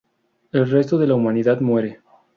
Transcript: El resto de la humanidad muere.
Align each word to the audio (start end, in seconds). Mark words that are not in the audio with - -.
El 0.51 0.67
resto 0.67 0.97
de 0.97 1.05
la 1.05 1.13
humanidad 1.13 1.61
muere. 1.61 1.99